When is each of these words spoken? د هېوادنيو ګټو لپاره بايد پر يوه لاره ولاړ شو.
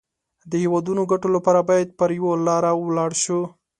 د 0.49 0.51
هېوادنيو 0.63 1.09
ګټو 1.11 1.27
لپاره 1.35 1.59
بايد 1.69 1.89
پر 1.99 2.09
يوه 2.19 2.33
لاره 2.47 2.71
ولاړ 2.75 3.11
شو. 3.23 3.41